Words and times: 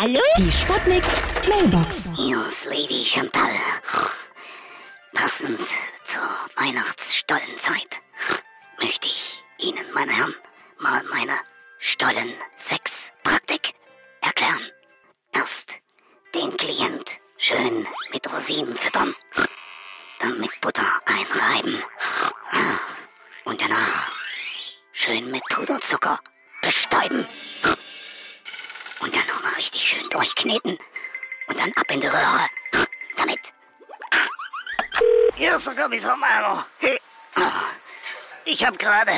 Hallo? 0.00 0.18
Die 0.38 0.50
Sputnik 0.50 1.04
Mailbox. 1.46 2.08
Hier 2.16 2.38
ist 2.48 2.64
Lady 2.64 3.04
Chantal. 3.04 3.50
Passend 5.12 5.60
zur 6.04 6.22
Weihnachtsstollenzeit 6.56 8.00
möchte 8.80 9.06
ich 9.06 9.44
Ihnen, 9.58 9.84
meine 9.92 10.10
Herren, 10.12 10.34
mal 10.78 11.02
meine 11.10 11.34
Stollen-Sex-Praktik 11.80 13.74
erklären. 14.22 14.70
Erst 15.34 15.74
den 16.34 16.56
Klient 16.56 17.20
schön 17.36 17.86
mit 18.10 18.26
Rosinen 18.32 18.74
füttern, 18.78 19.14
dann 20.20 20.40
mit 20.40 20.62
Butter 20.62 21.02
einreiben 21.04 21.82
und 23.44 23.60
danach 23.60 24.14
schön 24.92 25.30
mit 25.30 25.42
Puderzucker 25.50 26.18
bestäuben. 26.62 27.28
Richtig 29.60 29.90
schön 29.90 30.08
durchkneten 30.08 30.78
und 31.48 31.60
dann 31.60 31.70
ab 31.76 31.84
in 31.90 32.00
die 32.00 32.06
Röhre 32.06 32.46
damit. 33.18 33.40
Hier 35.34 35.54
ist 35.54 35.66
der 35.66 35.74
Kommissar 35.74 36.16
Meiner. 36.16 36.66
Ich 38.46 38.64
habe 38.64 38.78
gerade 38.78 39.12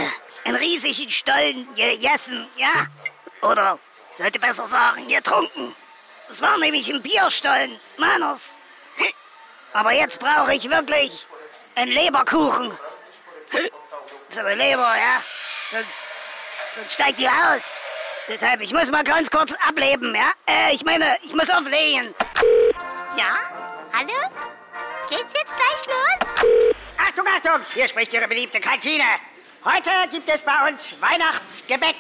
einen 0.45 0.57
riesigen 0.57 1.13
Stollen 1.13 1.73
gegessen, 1.77 2.49
ja? 2.57 2.73
Oder 3.43 3.79
sollte 4.11 4.41
besser 4.41 4.67
sagen, 4.67 5.07
getrunken. 5.07 5.77
Es 6.29 6.43
war 6.43 6.59
nämlich 6.59 6.93
ein 6.93 7.01
Bierstollen, 7.01 7.79
Meiners. 7.97 8.57
Aber 9.75 9.93
jetzt 9.93 10.19
brauche 10.19 10.55
ich 10.55 10.69
wirklich 10.69 11.25
einen 11.77 11.93
Leberkuchen. 11.93 12.77
Für 13.49 14.43
die 14.43 14.55
Leber, 14.57 14.93
ja? 14.97 15.23
Sonst, 15.71 16.01
sonst 16.75 16.95
steigt 16.95 17.21
die 17.21 17.29
aus. 17.29 17.77
Deshalb, 18.29 18.61
ich 18.61 18.73
muss 18.73 18.91
mal 18.91 19.03
ganz 19.03 19.31
kurz 19.31 19.55
ableben, 19.67 20.15
ja? 20.15 20.33
Äh, 20.47 20.75
ich 20.75 20.85
meine, 20.85 21.17
ich 21.25 21.35
muss 21.35 21.51
auflegen. 21.51 22.15
Ja? 23.17 23.39
Hallo? 23.93 24.13
Geht's 25.11 25.33
jetzt 25.35 25.55
gleich 25.57 25.87
los? 25.87 26.45
Achtung, 26.99 27.27
Achtung! 27.27 27.61
Hier 27.75 27.89
spricht 27.89 28.13
Ihre 28.15 28.29
beliebte 28.29 28.61
Kantine. 28.61 29.05
Heute 29.65 29.91
gibt 30.11 30.29
es 30.29 30.43
bei 30.43 30.69
uns 30.69 30.97
Weihnachtsgebäck. 31.01 31.97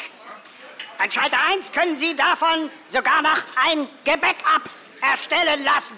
An 0.98 1.10
Schalter 1.10 1.38
1 1.50 1.72
können 1.72 1.96
Sie 1.96 2.14
davon 2.14 2.70
sogar 2.86 3.20
noch 3.22 3.38
ein 3.66 3.88
Gebäck 4.04 4.36
ab 4.44 4.62
erstellen 5.00 5.64
lassen. 5.64 5.96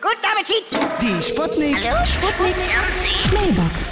Guten 0.00 0.24
Appetit! 0.26 0.64
Die 1.00 1.22
Sputnik. 1.22 1.78
Sputnik 2.06 2.56
Mailbox. 3.32 3.91